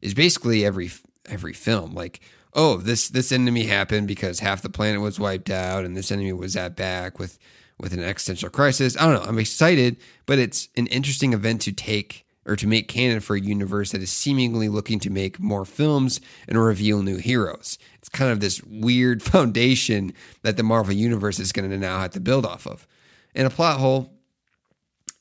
Is 0.01 0.13
basically 0.13 0.65
every 0.65 0.89
every 1.27 1.51
film 1.53 1.93
like 1.93 2.21
oh 2.53 2.77
this 2.77 3.09
this 3.09 3.33
enemy 3.33 3.65
happened 3.65 4.07
because 4.07 4.39
half 4.39 4.61
the 4.61 4.69
planet 4.69 5.01
was 5.01 5.19
wiped 5.19 5.49
out 5.49 5.83
and 5.83 5.95
this 5.95 6.09
enemy 6.09 6.31
was 6.31 6.55
at 6.55 6.77
back 6.77 7.19
with 7.19 7.37
with 7.77 7.91
an 7.91 8.01
existential 8.01 8.49
crisis. 8.49 8.95
I 8.97 9.05
don't 9.05 9.21
know. 9.21 9.29
I'm 9.29 9.37
excited, 9.37 9.97
but 10.25 10.39
it's 10.39 10.69
an 10.77 10.87
interesting 10.87 11.33
event 11.33 11.61
to 11.63 11.73
take 11.73 12.25
or 12.45 12.55
to 12.55 12.65
make 12.65 12.87
canon 12.87 13.19
for 13.19 13.35
a 13.35 13.41
universe 13.41 13.91
that 13.91 14.01
is 14.01 14.09
seemingly 14.09 14.69
looking 14.69 14.99
to 14.99 15.09
make 15.09 15.39
more 15.39 15.65
films 15.65 16.21
and 16.47 16.57
reveal 16.57 17.03
new 17.03 17.17
heroes. 17.17 17.77
It's 17.95 18.09
kind 18.09 18.31
of 18.31 18.39
this 18.39 18.63
weird 18.63 19.21
foundation 19.33 20.13
that 20.43 20.55
the 20.55 20.63
Marvel 20.63 20.93
Universe 20.93 21.39
is 21.39 21.51
going 21.51 21.69
to 21.69 21.77
now 21.77 21.99
have 21.99 22.11
to 22.11 22.21
build 22.21 22.45
off 22.45 22.65
of. 22.65 22.87
And 23.35 23.47
a 23.47 23.49
plot 23.49 23.79
hole 23.79 24.19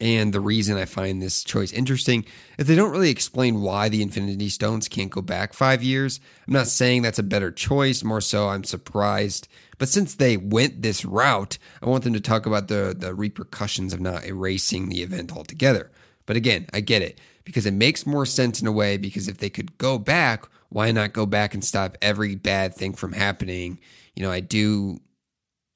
and 0.00 0.32
the 0.32 0.40
reason 0.40 0.76
I 0.76 0.84
find 0.84 1.20
this 1.20 1.42
choice 1.42 1.72
interesting 1.72 2.24
is 2.56 2.66
they 2.66 2.76
don't 2.76 2.92
really 2.92 3.10
explain 3.10 3.62
why 3.62 3.88
the 3.88 4.02
Infinity 4.02 4.48
Stones 4.48 4.86
can't 4.86 5.10
go 5.10 5.20
back 5.20 5.52
five 5.52 5.82
years. 5.82 6.20
I'm 6.46 6.52
not 6.52 6.68
saying 6.68 7.02
that's 7.02 7.18
a 7.18 7.24
better 7.24 7.50
choice, 7.50 8.04
more 8.04 8.20
so 8.20 8.48
I'm 8.48 8.62
surprised. 8.62 9.48
But 9.76 9.88
since 9.88 10.14
they 10.14 10.36
went 10.36 10.82
this 10.82 11.04
route, 11.04 11.58
I 11.82 11.86
want 11.88 12.04
them 12.04 12.12
to 12.12 12.20
talk 12.20 12.46
about 12.46 12.68
the, 12.68 12.94
the 12.96 13.12
repercussions 13.12 13.92
of 13.92 14.00
not 14.00 14.24
erasing 14.24 14.88
the 14.88 15.02
event 15.02 15.36
altogether. 15.36 15.90
But 16.26 16.36
again, 16.36 16.66
I 16.72 16.80
get 16.80 17.02
it 17.02 17.20
because 17.44 17.66
it 17.66 17.72
makes 17.72 18.06
more 18.06 18.26
sense 18.26 18.60
in 18.60 18.68
a 18.68 18.72
way 18.72 18.98
because 18.98 19.26
if 19.26 19.38
they 19.38 19.50
could 19.50 19.78
go 19.78 19.98
back, 19.98 20.46
why 20.68 20.92
not 20.92 21.12
go 21.12 21.26
back 21.26 21.54
and 21.54 21.64
stop 21.64 21.98
every 22.00 22.36
bad 22.36 22.74
thing 22.74 22.92
from 22.92 23.14
happening? 23.14 23.80
You 24.14 24.22
know, 24.22 24.30
I 24.30 24.40
do 24.40 25.00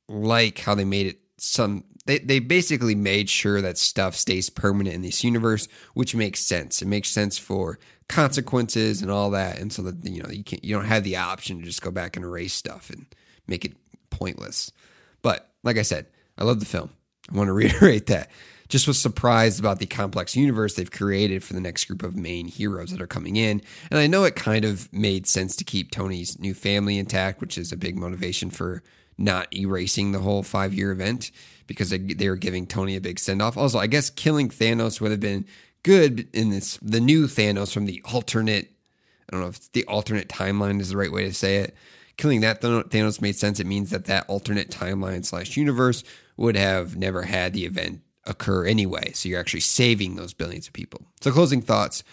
like 0.09 0.61
how 0.61 0.77
they 0.77 0.85
made 0.85 1.07
it 1.07 1.19
some 1.39 1.83
they, 2.05 2.19
they 2.19 2.39
basically 2.41 2.95
made 2.95 3.31
sure 3.31 3.61
that 3.61 3.79
stuff 3.79 4.17
stays 4.17 4.51
permanent 4.51 4.95
in 4.95 5.03
this 5.03 5.23
universe, 5.23 5.69
which 5.95 6.15
makes 6.15 6.41
sense. 6.41 6.83
It 6.83 6.89
makes 6.89 7.11
sense 7.11 7.39
for 7.39 7.79
consequences 8.09 9.03
and 9.03 9.11
all 9.11 9.31
that, 9.31 9.59
and 9.59 9.73
so 9.73 9.83
that 9.83 10.05
you 10.05 10.23
know 10.23 10.29
you 10.29 10.45
can't 10.45 10.65
you 10.65 10.75
don't 10.75 10.87
have 10.87 11.05
the 11.05 11.17
option 11.17 11.59
to 11.59 11.65
just 11.65 11.83
go 11.83 11.91
back 11.91 12.17
and 12.17 12.25
erase 12.25 12.55
stuff 12.55 12.91
and 12.91 13.07
make 13.47 13.65
it 13.65 13.77
pointless. 14.11 14.73
But 15.23 15.51
like 15.63 15.79
I 15.79 15.83
said, 15.83 16.07
I 16.37 16.45
love 16.45 16.61
the 16.61 16.67
film. 16.67 16.91
I 17.33 17.37
want 17.37 17.49
to 17.49 17.53
reiterate 17.55 18.07
that. 18.07 18.31
Just 18.69 18.89
was 18.89 19.01
surprised 19.01 19.61
about 19.61 19.81
the 19.81 19.87
complex 19.87 20.35
universe 20.35 20.75
they've 20.75 20.91
created 20.91 21.45
for 21.45 21.53
the 21.53 21.61
next 21.61 21.85
group 21.85 22.03
of 22.03 22.17
main 22.17 22.49
heroes 22.49 22.91
that 22.91 23.03
are 23.03 23.07
coming 23.07 23.37
in. 23.37 23.61
And 23.91 24.01
I 24.01 24.07
know 24.07 24.25
it 24.25 24.35
kind 24.35 24.65
of 24.65 24.91
made 24.91 25.27
sense 25.27 25.55
to 25.57 25.65
keep 25.65 25.91
Tony's 25.91 26.39
new 26.39 26.55
family 26.55 26.99
intact, 26.99 27.43
which 27.43 27.59
is 27.59 27.71
a 27.71 27.77
big 27.77 27.99
motivation 27.99 28.49
for 28.49 28.83
not 29.19 29.55
erasing 29.55 30.13
the 30.13 30.21
whole 30.21 30.43
five 30.43 30.73
year 30.73 30.91
event 30.91 31.31
because 31.67 31.91
they, 31.91 31.99
they 31.99 32.29
were 32.29 32.37
giving 32.37 32.67
Tony 32.67 32.97
a 32.97 33.01
big 33.01 33.19
send 33.19 33.43
off. 33.43 33.57
Also, 33.57 33.79
I 33.79 33.87
guess 33.87 34.11
killing 34.11 34.49
Thanos 34.49 35.01
would 35.01 35.11
have 35.11 35.21
been 35.21 35.47
good 35.83 36.29
in 36.33 36.51
this 36.51 36.79
the 36.83 37.01
new 37.01 37.27
Thanos 37.27 37.73
from 37.73 37.87
the 37.87 38.03
alternate. 38.13 38.71
I 39.29 39.33
don't 39.33 39.41
know 39.41 39.49
if 39.49 39.73
the 39.73 39.85
alternate 39.87 40.29
timeline 40.29 40.81
is 40.81 40.91
the 40.91 40.97
right 40.97 41.13
way 41.13 41.25
to 41.25 41.35
say 41.35 41.57
it. 41.59 41.75
Killing 42.17 42.43
that 42.43 42.61
Thanos 42.61 43.23
made 43.23 43.37
sense. 43.37 43.59
It 43.59 43.67
means 43.67 43.91
that 43.91 44.05
that 44.05 44.29
alternate 44.29 44.71
timeline 44.71 45.25
slash 45.25 45.57
universe 45.57 46.05
would 46.37 46.57
have 46.57 46.97
never 46.97 47.23
had 47.23 47.53
the 47.53 47.65
event 47.65 48.01
occur 48.25 48.67
anyway. 48.67 49.13
So 49.13 49.29
you're 49.29 49.41
actually 49.41 49.61
saving 49.61 50.17
those 50.17 50.35
billions 50.35 50.67
of 50.67 50.73
people. 50.73 51.07
So 51.21 51.33
closing 51.33 51.63
thoughts. 51.63 52.05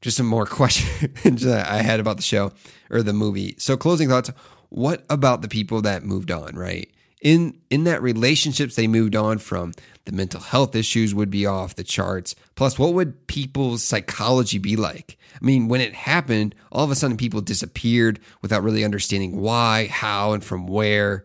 Just 0.00 0.16
some 0.16 0.26
more 0.26 0.46
questions 0.46 1.46
I 1.46 1.82
had 1.82 2.00
about 2.00 2.16
the 2.16 2.22
show 2.22 2.52
or 2.90 3.02
the 3.02 3.12
movie. 3.12 3.54
So 3.58 3.76
closing 3.76 4.08
thoughts. 4.08 4.30
What 4.68 5.04
about 5.08 5.40
the 5.40 5.48
people 5.48 5.80
that 5.82 6.04
moved 6.04 6.30
on? 6.30 6.54
Right 6.54 6.90
in 7.20 7.58
in 7.70 7.84
that 7.84 8.02
relationships 8.02 8.76
they 8.76 8.86
moved 8.86 9.16
on 9.16 9.38
from 9.38 9.72
the 10.04 10.12
mental 10.12 10.40
health 10.40 10.74
issues 10.74 11.14
would 11.14 11.30
be 11.30 11.46
off 11.46 11.74
the 11.74 11.84
charts. 11.84 12.34
Plus 12.54 12.78
what 12.78 12.94
would 12.94 13.26
people's 13.26 13.82
psychology 13.82 14.58
be 14.58 14.76
like? 14.76 15.18
I 15.40 15.44
mean 15.44 15.68
when 15.68 15.80
it 15.80 15.94
happened 15.94 16.54
all 16.70 16.84
of 16.84 16.90
a 16.90 16.94
sudden 16.94 17.16
people 17.16 17.40
disappeared 17.40 18.20
without 18.42 18.62
really 18.62 18.84
understanding 18.84 19.40
why 19.40 19.86
how 19.86 20.32
and 20.32 20.44
from 20.44 20.66
where 20.66 21.24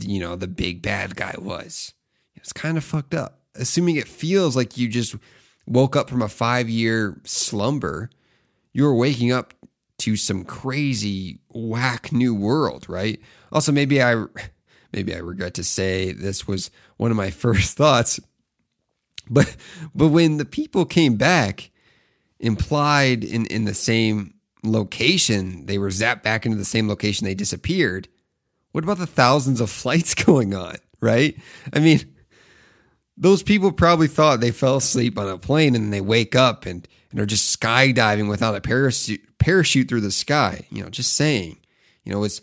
you 0.00 0.18
know 0.18 0.36
the 0.36 0.48
big 0.48 0.82
bad 0.82 1.16
guy 1.16 1.34
was. 1.38 1.94
It's 2.34 2.52
kind 2.52 2.78
of 2.78 2.84
fucked 2.84 3.14
up. 3.14 3.40
Assuming 3.54 3.96
it 3.96 4.08
feels 4.08 4.56
like 4.56 4.78
you 4.78 4.88
just 4.88 5.16
woke 5.66 5.96
up 5.96 6.08
from 6.08 6.22
a 6.22 6.28
5 6.28 6.68
year 6.68 7.20
slumber 7.24 8.10
you 8.72 8.84
were 8.84 8.94
waking 8.94 9.32
up 9.32 9.54
to 9.98 10.14
some 10.16 10.44
crazy 10.44 11.40
whack 11.50 12.12
new 12.12 12.34
world 12.34 12.86
right? 12.88 13.20
Also 13.52 13.72
maybe 13.72 14.02
i 14.02 14.24
maybe 14.92 15.14
I 15.14 15.18
regret 15.18 15.54
to 15.54 15.64
say 15.64 16.12
this 16.12 16.46
was 16.46 16.70
one 16.96 17.10
of 17.10 17.16
my 17.16 17.30
first 17.44 17.76
thoughts. 17.76 18.20
But 19.30 19.56
but 19.94 20.08
when 20.08 20.38
the 20.38 20.44
people 20.44 20.84
came 20.84 21.16
back, 21.16 21.70
implied 22.40 23.24
in, 23.24 23.46
in 23.46 23.64
the 23.64 23.74
same 23.74 24.34
location, 24.64 25.66
they 25.66 25.78
were 25.78 25.88
zapped 25.88 26.22
back 26.22 26.46
into 26.46 26.58
the 26.58 26.64
same 26.64 26.88
location 26.88 27.24
they 27.24 27.34
disappeared. 27.34 28.08
What 28.72 28.84
about 28.84 28.98
the 28.98 29.06
thousands 29.06 29.60
of 29.60 29.70
flights 29.82 30.14
going 30.14 30.54
on? 30.54 30.76
Right? 31.00 31.36
I 31.72 31.78
mean, 31.78 32.00
those 33.16 33.42
people 33.42 33.72
probably 33.72 34.08
thought 34.08 34.40
they 34.40 34.50
fell 34.50 34.76
asleep 34.76 35.18
on 35.18 35.28
a 35.28 35.38
plane 35.38 35.74
and 35.74 35.92
they 35.92 36.00
wake 36.00 36.34
up 36.34 36.66
and, 36.66 36.86
and 37.10 37.20
are 37.20 37.26
just 37.26 37.58
skydiving 37.58 38.28
without 38.28 38.54
a 38.54 38.60
parachute 38.60 39.20
parachute 39.38 39.88
through 39.88 40.00
the 40.00 40.10
sky. 40.10 40.66
You 40.70 40.82
know, 40.82 40.90
just 40.90 41.14
saying. 41.14 41.58
You 42.04 42.12
know, 42.12 42.20
was 42.20 42.40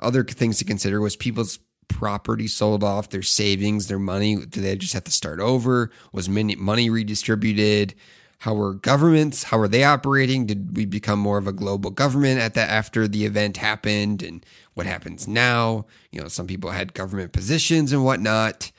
other 0.00 0.24
things 0.24 0.58
to 0.58 0.64
consider 0.64 1.00
was 1.00 1.16
people's 1.16 1.58
property 1.88 2.46
sold 2.46 2.84
off, 2.84 3.10
their 3.10 3.22
savings, 3.22 3.86
their 3.88 3.98
money? 3.98 4.36
Do 4.36 4.60
they 4.60 4.76
just 4.76 4.92
have 4.92 5.04
to 5.04 5.12
start 5.12 5.40
over? 5.40 5.90
Was 6.12 6.28
money 6.28 6.90
redistributed? 6.90 7.94
How 8.38 8.52
were 8.52 8.74
governments? 8.74 9.44
How 9.44 9.58
were 9.58 9.68
they 9.68 9.84
operating? 9.84 10.44
Did 10.44 10.76
we 10.76 10.84
become 10.84 11.18
more 11.18 11.38
of 11.38 11.46
a 11.46 11.52
global 11.52 11.90
government 11.90 12.40
at 12.40 12.54
that 12.54 12.68
after 12.68 13.08
the 13.08 13.24
event 13.24 13.56
happened? 13.56 14.22
And 14.22 14.44
what 14.74 14.86
happens 14.86 15.26
now? 15.26 15.86
You 16.10 16.20
know, 16.20 16.28
some 16.28 16.46
people 16.46 16.70
had 16.70 16.92
government 16.92 17.32
positions 17.32 17.92
and 17.92 18.04
whatnot. 18.04 18.70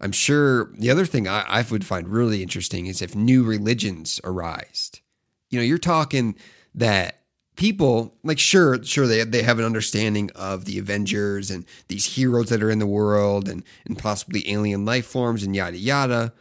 I'm 0.00 0.12
sure 0.12 0.72
the 0.74 0.90
other 0.90 1.06
thing 1.06 1.26
I, 1.26 1.40
I 1.48 1.64
would 1.70 1.86
find 1.86 2.08
really 2.08 2.42
interesting 2.42 2.86
is 2.86 3.00
if 3.00 3.16
new 3.16 3.42
religions 3.44 4.20
arise. 4.24 4.92
You 5.50 5.58
know, 5.58 5.64
you're 5.64 5.78
talking 5.78 6.36
that 6.74 7.22
people 7.58 8.14
like 8.22 8.38
sure 8.38 8.82
sure 8.84 9.06
they 9.08 9.22
they 9.24 9.42
have 9.42 9.58
an 9.58 9.64
understanding 9.64 10.30
of 10.36 10.64
the 10.64 10.78
avengers 10.78 11.50
and 11.50 11.66
these 11.88 12.14
heroes 12.14 12.48
that 12.48 12.62
are 12.62 12.70
in 12.70 12.78
the 12.78 12.86
world 12.86 13.48
and 13.48 13.64
and 13.84 13.98
possibly 13.98 14.48
alien 14.50 14.84
life 14.86 15.04
forms 15.04 15.42
and 15.42 15.54
yada 15.54 15.76
yada. 15.76 16.32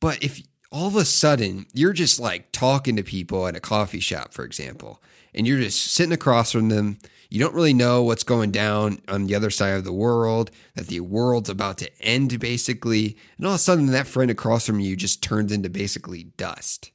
But 0.00 0.22
if 0.22 0.40
all 0.70 0.86
of 0.86 0.96
a 0.96 1.04
sudden 1.04 1.66
you're 1.74 1.92
just 1.92 2.20
like 2.20 2.52
talking 2.52 2.94
to 2.96 3.02
people 3.02 3.46
at 3.46 3.56
a 3.56 3.60
coffee 3.60 4.00
shop 4.00 4.32
for 4.32 4.44
example 4.44 5.02
and 5.34 5.46
you're 5.46 5.60
just 5.60 5.92
sitting 5.92 6.12
across 6.12 6.52
from 6.52 6.68
them 6.68 6.98
you 7.30 7.40
don't 7.40 7.54
really 7.54 7.74
know 7.74 8.04
what's 8.04 8.22
going 8.22 8.52
down 8.52 9.00
on 9.08 9.26
the 9.26 9.34
other 9.34 9.50
side 9.50 9.74
of 9.74 9.82
the 9.82 9.92
world 9.92 10.52
that 10.76 10.86
the 10.86 11.00
world's 11.00 11.50
about 11.50 11.78
to 11.78 11.90
end 12.00 12.38
basically 12.38 13.16
and 13.38 13.46
all 13.46 13.52
of 13.52 13.56
a 13.56 13.58
sudden 13.58 13.86
that 13.86 14.06
friend 14.06 14.30
across 14.30 14.66
from 14.66 14.78
you 14.78 14.94
just 14.94 15.22
turns 15.22 15.50
into 15.50 15.68
basically 15.68 16.24
dust 16.36 16.92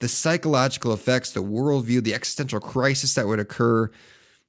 the 0.00 0.08
psychological 0.08 0.92
effects, 0.92 1.30
the 1.30 1.42
worldview, 1.42 2.02
the 2.02 2.14
existential 2.14 2.58
crisis 2.60 3.14
that 3.14 3.26
would 3.26 3.38
occur, 3.38 3.90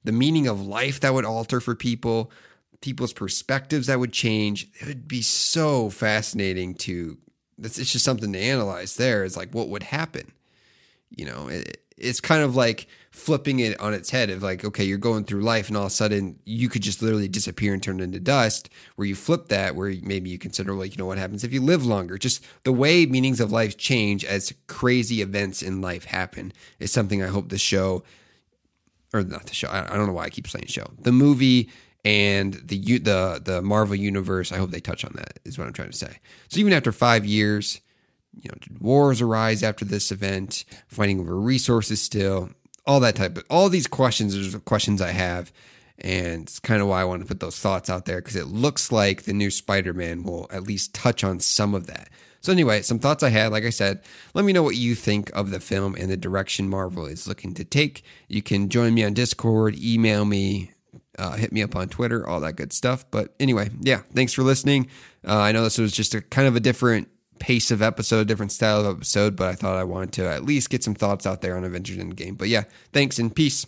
the 0.02 0.12
meaning 0.12 0.48
of 0.48 0.66
life 0.66 1.00
that 1.00 1.14
would 1.14 1.24
alter 1.24 1.60
for 1.60 1.74
people, 1.74 2.30
people's 2.80 3.12
perspectives 3.12 3.86
that 3.86 4.00
would 4.00 4.12
change. 4.12 4.68
It 4.80 4.88
would 4.88 5.06
be 5.06 5.22
so 5.22 5.90
fascinating 5.90 6.74
to. 6.76 7.18
It's 7.62 7.76
just 7.76 8.04
something 8.04 8.32
to 8.32 8.38
analyze. 8.38 8.96
There 8.96 9.24
is 9.24 9.36
like 9.36 9.54
what 9.54 9.68
would 9.68 9.84
happen. 9.84 10.32
You 11.10 11.26
know, 11.26 11.48
it, 11.48 11.84
it's 11.96 12.20
kind 12.20 12.42
of 12.42 12.56
like 12.56 12.88
flipping 13.12 13.60
it 13.60 13.78
on 13.78 13.92
its 13.92 14.10
head 14.10 14.30
of 14.30 14.42
like, 14.42 14.64
okay, 14.64 14.82
you're 14.82 14.96
going 14.96 15.22
through 15.22 15.42
life 15.42 15.68
and 15.68 15.76
all 15.76 15.84
of 15.84 15.88
a 15.88 15.94
sudden 15.94 16.38
you 16.46 16.68
could 16.68 16.82
just 16.82 17.02
literally 17.02 17.28
disappear 17.28 17.74
and 17.74 17.82
turn 17.82 18.00
into 18.00 18.18
dust. 18.18 18.70
Where 18.96 19.06
you 19.06 19.14
flip 19.14 19.48
that, 19.48 19.76
where 19.76 19.94
maybe 20.02 20.30
you 20.30 20.38
consider 20.38 20.72
like, 20.72 20.92
you 20.92 20.98
know, 20.98 21.06
what 21.06 21.18
happens 21.18 21.44
if 21.44 21.52
you 21.52 21.60
live 21.60 21.84
longer? 21.84 22.16
Just 22.16 22.42
the 22.64 22.72
way 22.72 23.04
meanings 23.04 23.38
of 23.38 23.52
life 23.52 23.76
change 23.76 24.24
as 24.24 24.52
crazy 24.66 25.20
events 25.20 25.62
in 25.62 25.82
life 25.82 26.06
happen 26.06 26.52
is 26.80 26.90
something 26.90 27.22
I 27.22 27.26
hope 27.26 27.50
the 27.50 27.58
show, 27.58 28.02
or 29.12 29.22
not 29.22 29.44
the 29.44 29.54
show, 29.54 29.68
I 29.70 29.94
don't 29.94 30.06
know 30.06 30.14
why 30.14 30.24
I 30.24 30.30
keep 30.30 30.48
saying 30.48 30.66
show, 30.66 30.86
the 30.98 31.12
movie 31.12 31.70
and 32.04 32.54
the 32.54 32.98
the 32.98 33.42
the 33.44 33.62
Marvel 33.62 33.94
universe. 33.94 34.52
I 34.52 34.56
hope 34.56 34.70
they 34.70 34.80
touch 34.80 35.04
on 35.04 35.12
that. 35.16 35.38
Is 35.44 35.58
what 35.58 35.66
I'm 35.66 35.74
trying 35.74 35.90
to 35.90 35.96
say. 35.96 36.18
So 36.48 36.58
even 36.58 36.72
after 36.72 36.92
five 36.92 37.26
years, 37.26 37.80
you 38.40 38.50
know, 38.50 38.56
wars 38.80 39.20
arise 39.20 39.62
after 39.62 39.84
this 39.84 40.10
event? 40.10 40.64
Fighting 40.88 41.20
over 41.20 41.38
resources 41.38 42.00
still 42.00 42.50
all 42.86 43.00
that 43.00 43.16
type 43.16 43.36
of 43.36 43.44
all 43.48 43.68
these 43.68 43.86
questions 43.86 44.54
are 44.54 44.58
questions 44.60 45.00
I 45.00 45.10
have, 45.10 45.52
and 45.98 46.42
it's 46.42 46.58
kind 46.58 46.82
of 46.82 46.88
why 46.88 47.00
I 47.00 47.04
want 47.04 47.22
to 47.22 47.28
put 47.28 47.40
those 47.40 47.58
thoughts 47.58 47.88
out 47.88 48.06
there 48.06 48.20
because 48.20 48.36
it 48.36 48.46
looks 48.46 48.90
like 48.90 49.22
the 49.22 49.32
new 49.32 49.50
Spider-Man 49.50 50.22
will 50.22 50.48
at 50.50 50.64
least 50.64 50.94
touch 50.94 51.22
on 51.24 51.40
some 51.40 51.74
of 51.74 51.86
that. 51.86 52.08
So 52.40 52.50
anyway, 52.50 52.82
some 52.82 52.98
thoughts 52.98 53.22
I 53.22 53.28
had. 53.28 53.52
Like 53.52 53.64
I 53.64 53.70
said, 53.70 54.02
let 54.34 54.44
me 54.44 54.52
know 54.52 54.64
what 54.64 54.74
you 54.74 54.96
think 54.96 55.30
of 55.32 55.50
the 55.50 55.60
film 55.60 55.94
and 55.94 56.10
the 56.10 56.16
direction 56.16 56.68
Marvel 56.68 57.06
is 57.06 57.28
looking 57.28 57.54
to 57.54 57.64
take. 57.64 58.02
You 58.26 58.42
can 58.42 58.68
join 58.68 58.94
me 58.94 59.04
on 59.04 59.14
Discord, 59.14 59.76
email 59.76 60.24
me, 60.24 60.72
uh, 61.20 61.34
hit 61.34 61.52
me 61.52 61.62
up 61.62 61.76
on 61.76 61.88
Twitter, 61.88 62.26
all 62.26 62.40
that 62.40 62.56
good 62.56 62.72
stuff. 62.72 63.04
But 63.12 63.32
anyway, 63.38 63.70
yeah, 63.80 64.02
thanks 64.12 64.32
for 64.32 64.42
listening. 64.42 64.88
Uh, 65.26 65.38
I 65.38 65.52
know 65.52 65.62
this 65.62 65.78
was 65.78 65.92
just 65.92 66.14
a 66.14 66.20
kind 66.20 66.48
of 66.48 66.56
a 66.56 66.60
different 66.60 67.08
pace 67.42 67.72
of 67.72 67.82
episode, 67.82 68.28
different 68.28 68.52
style 68.52 68.86
of 68.86 68.96
episode, 68.98 69.34
but 69.34 69.48
I 69.48 69.56
thought 69.56 69.76
I 69.76 69.82
wanted 69.82 70.12
to 70.12 70.28
at 70.28 70.44
least 70.44 70.70
get 70.70 70.84
some 70.84 70.94
thoughts 70.94 71.26
out 71.26 71.40
there 71.40 71.56
on 71.56 71.64
Avengers 71.64 71.98
Endgame. 71.98 72.38
But 72.38 72.48
yeah, 72.48 72.64
thanks 72.92 73.18
and 73.18 73.34
peace. 73.34 73.66